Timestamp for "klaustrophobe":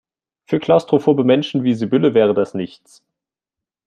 0.59-1.23